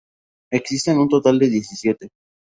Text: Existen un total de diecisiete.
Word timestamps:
Existen 0.51 0.97
un 0.97 1.07
total 1.09 1.37
de 1.37 1.47
diecisiete. 1.47 2.07